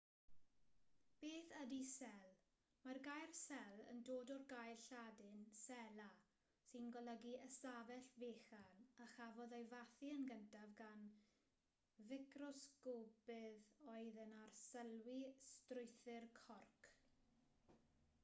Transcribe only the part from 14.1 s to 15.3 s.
yn arsylwi